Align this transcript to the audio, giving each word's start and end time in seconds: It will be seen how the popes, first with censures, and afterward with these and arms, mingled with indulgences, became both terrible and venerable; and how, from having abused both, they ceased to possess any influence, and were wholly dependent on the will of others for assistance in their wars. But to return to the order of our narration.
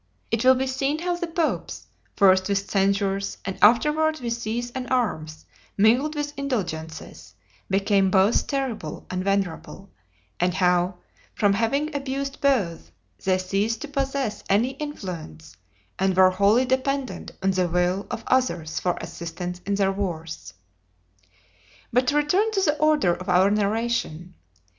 It 0.31 0.43
will 0.43 0.55
be 0.55 0.65
seen 0.65 0.97
how 0.97 1.15
the 1.15 1.27
popes, 1.27 1.85
first 2.15 2.49
with 2.49 2.67
censures, 2.71 3.37
and 3.45 3.55
afterward 3.61 4.19
with 4.19 4.41
these 4.41 4.71
and 4.71 4.89
arms, 4.89 5.45
mingled 5.77 6.15
with 6.15 6.33
indulgences, 6.35 7.35
became 7.69 8.09
both 8.09 8.47
terrible 8.47 9.05
and 9.11 9.23
venerable; 9.23 9.91
and 10.39 10.55
how, 10.55 10.95
from 11.35 11.53
having 11.53 11.95
abused 11.95 12.41
both, 12.41 12.89
they 13.23 13.37
ceased 13.37 13.81
to 13.81 13.87
possess 13.87 14.43
any 14.49 14.69
influence, 14.71 15.55
and 15.99 16.17
were 16.17 16.31
wholly 16.31 16.65
dependent 16.65 17.33
on 17.43 17.51
the 17.51 17.69
will 17.69 18.07
of 18.09 18.23
others 18.25 18.79
for 18.79 18.97
assistance 18.99 19.61
in 19.67 19.75
their 19.75 19.91
wars. 19.91 20.55
But 21.93 22.07
to 22.07 22.15
return 22.17 22.49
to 22.53 22.61
the 22.63 22.75
order 22.79 23.13
of 23.13 23.29
our 23.29 23.51
narration. 23.51 24.33